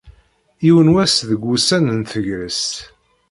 Yiwen 0.63 0.91
wass 0.93 1.15
deg 1.29 1.39
wussan 1.43 1.85
n 1.97 2.01
tegrest. 2.11 2.73